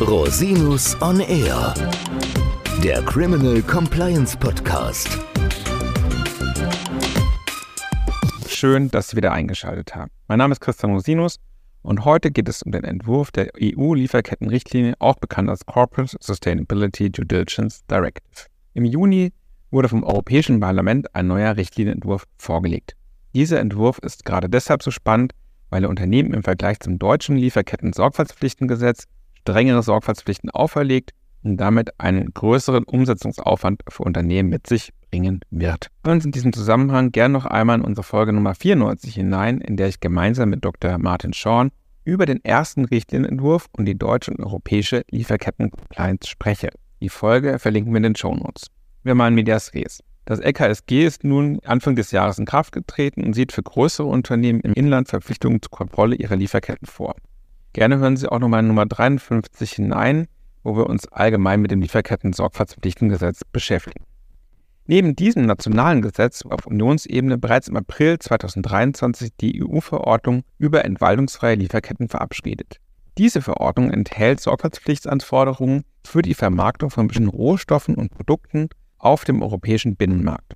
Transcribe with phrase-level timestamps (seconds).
[0.00, 1.72] Rosinus on Air,
[2.84, 5.08] der Criminal Compliance Podcast.
[8.46, 10.10] Schön, dass Sie wieder eingeschaltet haben.
[10.28, 11.40] Mein Name ist Christian Rosinus
[11.80, 17.24] und heute geht es um den Entwurf der EU-Lieferkettenrichtlinie, auch bekannt als Corporate Sustainability Due
[17.24, 18.48] Diligence Directive.
[18.74, 19.32] Im Juni
[19.70, 22.96] wurde vom Europäischen Parlament ein neuer Richtlinienentwurf vorgelegt.
[23.34, 25.32] Dieser Entwurf ist gerade deshalb so spannend,
[25.70, 29.06] weil er Unternehmen im Vergleich zum deutschen Lieferketten-Sorgfaltspflichtengesetz
[29.46, 31.12] strengere Sorgfaltspflichten auferlegt
[31.44, 35.88] und damit einen größeren Umsetzungsaufwand für Unternehmen mit sich bringen wird.
[36.04, 39.76] Hören Sie in diesem Zusammenhang gerne noch einmal in unsere Folge Nummer 94 hinein, in
[39.76, 40.98] der ich gemeinsam mit Dr.
[40.98, 41.70] Martin Schorn
[42.04, 46.70] über den ersten Richtlinienentwurf und die deutsche und europäische Lieferketten-Compliance spreche.
[47.00, 48.66] Die Folge verlinken wir in den Show Notes.
[49.04, 50.02] Wir mal Medias Res.
[50.24, 54.58] Das LKSG ist nun Anfang des Jahres in Kraft getreten und sieht für größere Unternehmen
[54.60, 57.14] im Inland Verpflichtungen zur Kontrolle ihrer Lieferketten vor.
[57.76, 60.28] Gerne hören Sie auch nochmal Nummer 53 hinein,
[60.62, 64.06] wo wir uns allgemein mit dem Lieferketten-Sorgfaltspflichtengesetz beschäftigen.
[64.86, 72.08] Neben diesem nationalen Gesetz auf Unionsebene bereits im April 2023 die EU-Verordnung über entwaldungsfreie Lieferketten
[72.08, 72.78] verabschiedet.
[73.18, 79.96] Diese Verordnung enthält Sorgfaltspflichtanforderungen für die Vermarktung von bestimmten Rohstoffen und Produkten auf dem europäischen
[79.96, 80.54] Binnenmarkt.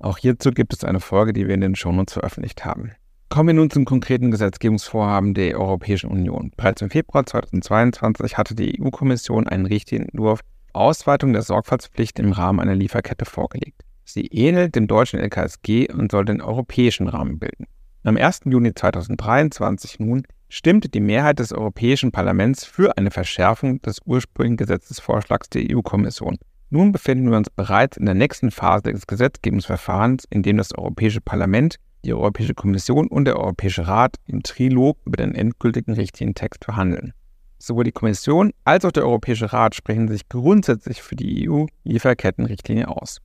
[0.00, 2.92] Auch hierzu gibt es eine Folge, die wir in den Shownotes veröffentlicht haben.
[3.28, 6.50] Kommen wir nun zum konkreten Gesetzgebungsvorhaben der Europäischen Union.
[6.56, 10.40] Bereits im Februar 2022 hatte die EU-Kommission einen Richtlinien-Entwurf
[10.72, 13.82] Ausweitung der Sorgfaltspflicht im Rahmen einer Lieferkette vorgelegt.
[14.04, 17.66] Sie ähnelt dem deutschen LKSG und soll den europäischen Rahmen bilden.
[18.02, 18.40] Am 1.
[18.46, 25.50] Juni 2023 nun stimmte die Mehrheit des Europäischen Parlaments für eine Verschärfung des ursprünglichen Gesetzesvorschlags
[25.50, 26.38] der EU-Kommission.
[26.70, 31.20] Nun befinden wir uns bereits in der nächsten Phase des Gesetzgebungsverfahrens, in dem das Europäische
[31.20, 31.76] Parlament,
[32.08, 37.12] die Europäische Kommission und der Europäische Rat im Trilog über den endgültigen Richtlinientext verhandeln.
[37.58, 43.18] Sowohl die Kommission als auch der Europäische Rat sprechen sich grundsätzlich für die EU-Lieferkettenrichtlinie aus.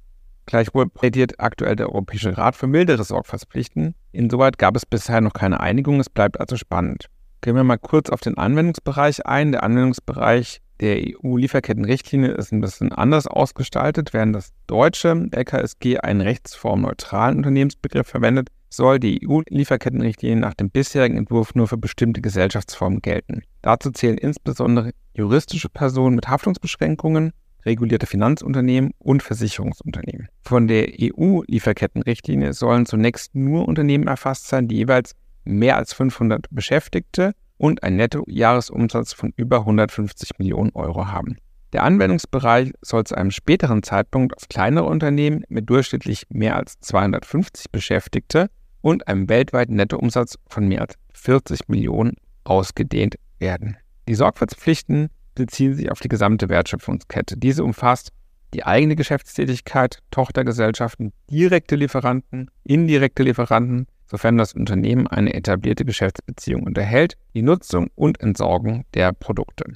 [0.45, 3.95] Gleichwohl plädiert aktuell der Europäische Rat für mildere Sorgfaltspflichten.
[4.11, 7.05] Insoweit gab es bisher noch keine Einigung, es bleibt also spannend.
[7.39, 9.53] Gehen wir mal kurz auf den Anwendungsbereich ein.
[9.53, 14.13] Der Anwendungsbereich der EU-Lieferkettenrichtlinie ist ein bisschen anders ausgestaltet.
[14.13, 21.53] Während das deutsche LKSG einen rechtsformneutralen Unternehmensbegriff verwendet, soll die EU-Lieferkettenrichtlinie nach dem bisherigen Entwurf
[21.53, 23.43] nur für bestimmte Gesellschaftsformen gelten.
[23.61, 27.33] Dazu zählen insbesondere juristische Personen mit Haftungsbeschränkungen,
[27.65, 30.27] regulierte Finanzunternehmen und Versicherungsunternehmen.
[30.41, 35.13] Von der EU-Lieferkettenrichtlinie sollen zunächst nur Unternehmen erfasst sein, die jeweils
[35.45, 41.37] mehr als 500 Beschäftigte und einen Nettojahresumsatz von über 150 Millionen Euro haben.
[41.73, 47.71] Der Anwendungsbereich soll zu einem späteren Zeitpunkt auf kleinere Unternehmen mit durchschnittlich mehr als 250
[47.71, 48.49] Beschäftigte
[48.83, 53.77] und einem weltweiten Nettoumsatz von mehr als 40 Millionen ausgedehnt werden.
[54.07, 57.37] Die Sorgfaltspflichten beziehen sich auf die gesamte Wertschöpfungskette.
[57.37, 58.11] Diese umfasst
[58.53, 67.15] die eigene Geschäftstätigkeit, Tochtergesellschaften, direkte Lieferanten, indirekte Lieferanten, sofern das Unternehmen eine etablierte Geschäftsbeziehung unterhält,
[67.33, 69.73] die Nutzung und Entsorgung der Produkte.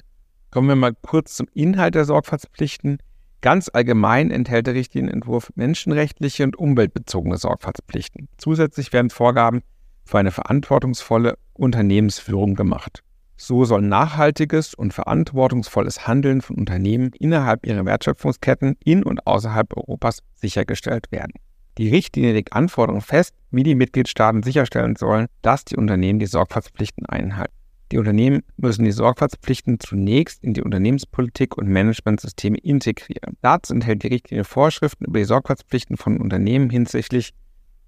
[0.50, 2.98] Kommen wir mal kurz zum Inhalt der Sorgfaltspflichten.
[3.40, 8.28] Ganz allgemein enthält der Richtlinienentwurf menschenrechtliche und umweltbezogene Sorgfaltspflichten.
[8.36, 9.62] Zusätzlich werden Vorgaben
[10.04, 13.04] für eine verantwortungsvolle Unternehmensführung gemacht.
[13.36, 20.24] So soll nachhaltiges und verantwortungsvolles Handeln von Unternehmen innerhalb ihrer Wertschöpfungsketten in und außerhalb Europas
[20.34, 21.34] sichergestellt werden.
[21.78, 27.06] Die Richtlinie legt Anforderungen fest, wie die Mitgliedstaaten sicherstellen sollen, dass die Unternehmen die Sorgfaltspflichten
[27.06, 27.54] einhalten.
[27.90, 33.36] Die Unternehmen müssen die Sorgfaltspflichten zunächst in die Unternehmenspolitik und Managementsysteme integrieren.
[33.40, 37.32] Dazu enthält die Richtlinie Vorschriften über die Sorgfaltspflichten von Unternehmen hinsichtlich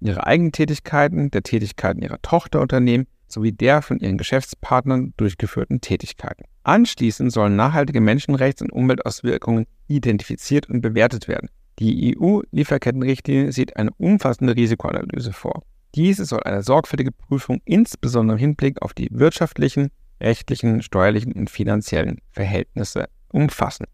[0.01, 6.45] ihrer Eigentätigkeiten, der Tätigkeiten ihrer Tochterunternehmen sowie der von ihren Geschäftspartnern durchgeführten Tätigkeiten.
[6.63, 11.51] Anschließend sollen nachhaltige Menschenrechts- und Umweltauswirkungen identifiziert und bewertet werden.
[11.79, 15.63] Die EU-Lieferkettenrichtlinie sieht eine umfassende Risikoanalyse vor.
[15.95, 19.91] Diese soll eine sorgfältige Prüfung insbesondere im Hinblick auf die wirtschaftlichen,
[20.21, 23.87] rechtlichen, steuerlichen und finanziellen Verhältnisse umfassen.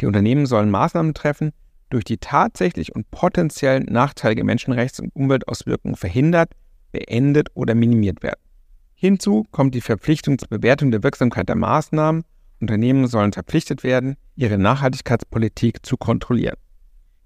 [0.00, 1.52] Die Unternehmen sollen Maßnahmen treffen,
[1.90, 6.52] durch die tatsächlich und potenziell nachteilige Menschenrechts- und Umweltauswirkungen verhindert,
[6.92, 8.40] beendet oder minimiert werden.
[8.94, 12.24] Hinzu kommt die Verpflichtung zur Bewertung der Wirksamkeit der Maßnahmen.
[12.60, 16.56] Unternehmen sollen verpflichtet werden, ihre Nachhaltigkeitspolitik zu kontrollieren.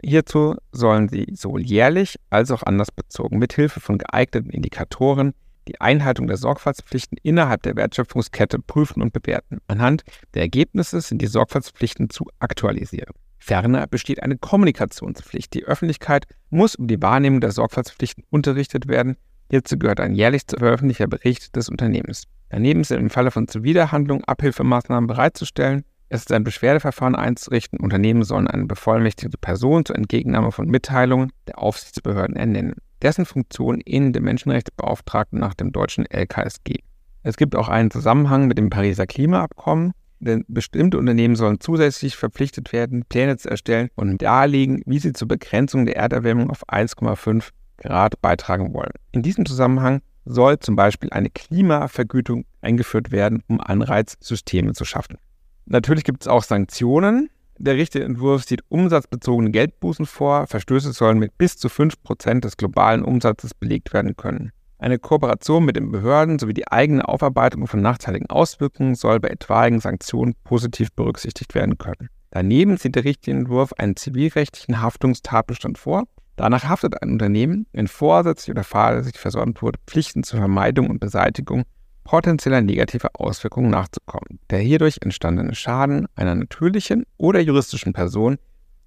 [0.02, 5.34] Hierzu sollen sie sowohl jährlich als auch andersbezogen mithilfe von geeigneten Indikatoren
[5.66, 9.58] die Einhaltung der Sorgfaltspflichten innerhalb der Wertschöpfungskette prüfen und bewerten.
[9.66, 10.02] Anhand
[10.34, 13.12] der Ergebnisse sind die Sorgfaltspflichten zu aktualisieren.
[13.38, 15.54] Ferner besteht eine Kommunikationspflicht.
[15.54, 19.16] Die Öffentlichkeit muss um die Wahrnehmung der Sorgfaltspflichten unterrichtet werden.
[19.50, 22.24] Hierzu gehört ein jährlich zu veröffentlichter Bericht des Unternehmens.
[22.50, 27.80] Daneben sind im Falle von Zuwiderhandlungen Abhilfemaßnahmen bereitzustellen Es ist ein Beschwerdeverfahren einzurichten.
[27.80, 32.76] Unternehmen sollen eine bevollmächtigte Person zur Entgegennahme von Mitteilungen der Aufsichtsbehörden ernennen.
[33.02, 36.76] Dessen Funktion ähneln dem Menschenrechtsbeauftragten nach dem deutschen LKSG.
[37.22, 42.72] Es gibt auch einen Zusammenhang mit dem Pariser Klimaabkommen, denn bestimmte Unternehmen sollen zusätzlich verpflichtet
[42.72, 48.20] werden, Pläne zu erstellen und darlegen, wie sie zur Begrenzung der Erderwärmung auf 1,5 Grad
[48.22, 48.92] beitragen wollen.
[49.12, 55.18] In diesem Zusammenhang soll zum Beispiel eine Klimavergütung eingeführt werden, um Anreizsysteme zu schaffen.
[55.70, 57.28] Natürlich gibt es auch Sanktionen.
[57.58, 60.46] Der Richterentwurf sieht umsatzbezogene Geldbußen vor.
[60.46, 64.50] Verstöße sollen mit bis zu 5% des globalen Umsatzes belegt werden können.
[64.78, 69.80] Eine Kooperation mit den Behörden sowie die eigene Aufarbeitung von nachteiligen Auswirkungen soll bei etwaigen
[69.80, 72.08] Sanktionen positiv berücksichtigt werden können.
[72.30, 76.04] Daneben sieht der Richterentwurf einen zivilrechtlichen Haftungstatbestand vor,
[76.38, 81.64] Danach haftet ein Unternehmen, wenn vorsätzlich oder fahrlässig versäumt wurde, Pflichten zur Vermeidung und Beseitigung
[82.08, 84.40] potenzieller negativer Auswirkungen nachzukommen.
[84.48, 88.38] Der hierdurch entstandene Schaden einer natürlichen oder juristischen Person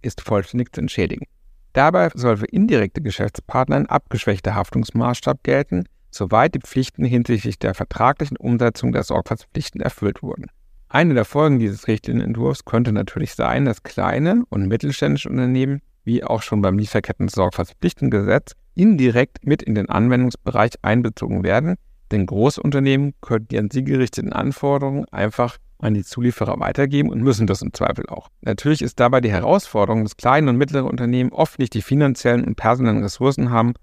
[0.02, 1.28] ist vollständig zu entschädigen.
[1.74, 8.38] Dabei soll für indirekte Geschäftspartner ein abgeschwächter Haftungsmaßstab gelten, soweit die Pflichten hinsichtlich der vertraglichen
[8.38, 10.48] Umsetzung der Sorgfaltspflichten erfüllt wurden.
[10.90, 16.42] Eine der Folgen dieses Richtlinienentwurfs könnte natürlich sein, dass kleine und mittelständische Unternehmen wie auch
[16.42, 21.76] schon beim Lieferketten-Sorgfaltspflichtengesetz, indirekt mit in den Anwendungsbereich einbezogen werden,
[22.12, 27.48] denn Großunternehmen können die an sie gerichteten Anforderungen einfach an die Zulieferer weitergeben und müssen
[27.48, 28.30] das im Zweifel auch.
[28.42, 32.56] Natürlich ist dabei die Herausforderung, dass kleine und mittlere Unternehmen oft nicht die finanziellen und
[32.56, 33.74] personellen Ressourcen haben,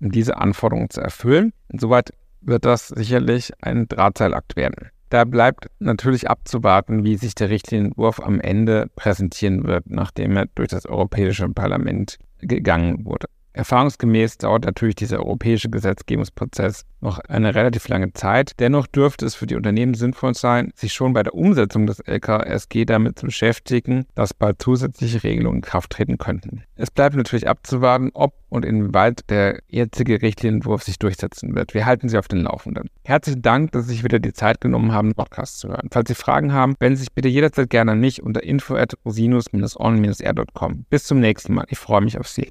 [0.00, 1.52] um diese Anforderungen zu erfüllen.
[1.68, 4.90] Insoweit wird das sicherlich ein Drahtseilakt werden.
[5.10, 10.68] Da bleibt natürlich abzuwarten, wie sich der Richtlinienentwurf am Ende präsentieren wird, nachdem er durch
[10.68, 13.26] das Europäische Parlament gegangen wurde.
[13.58, 18.52] Erfahrungsgemäß dauert natürlich dieser europäische Gesetzgebungsprozess noch eine relativ lange Zeit.
[18.60, 22.84] Dennoch dürfte es für die Unternehmen sinnvoll sein, sich schon bei der Umsetzung des LKSG
[22.84, 26.62] damit zu beschäftigen, dass bald zusätzliche Regelungen in Kraft treten könnten.
[26.76, 31.74] Es bleibt natürlich abzuwarten, ob und inwieweit der jetzige Richtlinienentwurf sich durchsetzen wird.
[31.74, 32.88] Wir halten Sie auf den Laufenden.
[33.04, 35.88] Herzlichen Dank, dass Sie sich wieder die Zeit genommen haben, Podcast zu hören.
[35.90, 38.94] Falls Sie Fragen haben, wenden Sie sich bitte jederzeit gerne an mich unter info at
[39.04, 40.86] rosinus-on-r.com.
[40.88, 41.66] Bis zum nächsten Mal.
[41.68, 42.50] Ich freue mich auf Sie.